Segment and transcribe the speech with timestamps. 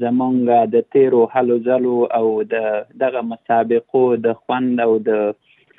[0.00, 2.66] زمونږ د تیرو هلو ځلو او د
[3.02, 5.20] دغه مسابقو د خوند او د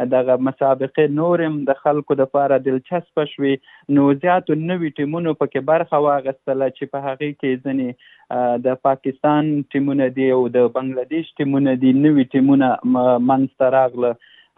[0.06, 3.54] دغه مسابقې نورم د خلکو د لپاره دلچسپ شوې
[3.96, 10.06] نو زیاتو نوي ټیمونو پکې برخه واغستله چې په هغه کې ځنې د پاکستان ټیمونه
[10.20, 14.12] دي او د بنگلاديش ټیمونه دي نوي ټیمونه منځته راغله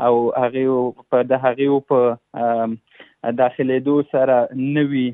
[0.08, 0.12] او
[0.42, 0.76] هغه
[1.14, 5.06] په د هغه په داخله دو سره نوي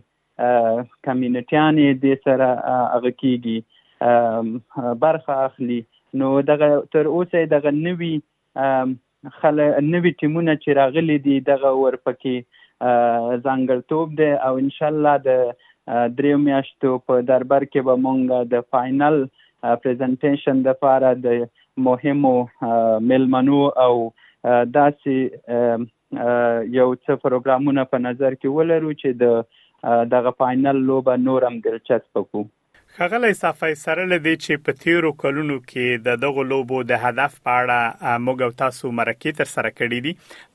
[0.42, 5.82] کمیونټیان دې سره هغه کیږي برخه اخلي
[6.22, 8.14] نو دغه تر اوسه دغه نوي
[9.40, 9.58] خل
[9.92, 15.30] نوې ټیمونه چې راغلي دي دغه ورپکې ځانګړتوب دی او ان شاء الله د
[16.20, 19.16] دریو میاشتو په دربار کې به مونږ د فائنل
[19.84, 21.28] پریزنټیشن د لپاره د
[21.88, 22.34] مهمو
[23.12, 23.92] ملمنو او
[24.78, 25.14] داسې
[26.80, 32.44] یو څه پروګرامونه په نظر کې ولرو چې د دغه فائنل لوبه نورم دلچسپ کوو
[32.98, 37.54] خغلی صفای سره لدی چې په تیرو کلونو کې د دغه لوبو د هدف په
[37.62, 40.12] اړه موږ او تاسو مرکې تر سره کړې دي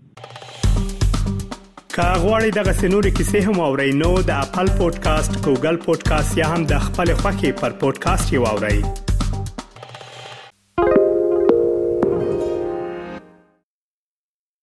[1.95, 6.85] کاغوري دغه سنوري کیسې هم او رینو د خپل پودکاسټ ګوګل پودکاسټ یا هم د
[6.89, 8.95] خپل خاكي پر پودکاسټ یووړئ